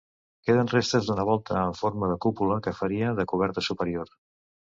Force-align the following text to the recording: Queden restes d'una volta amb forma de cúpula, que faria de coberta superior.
Queden 0.47 0.69
restes 0.69 1.09
d'una 1.09 1.25
volta 1.27 1.57
amb 1.63 1.77
forma 1.81 2.09
de 2.13 2.15
cúpula, 2.27 2.59
que 2.69 2.75
faria 2.81 3.13
de 3.21 3.27
coberta 3.35 3.65
superior. 3.71 4.13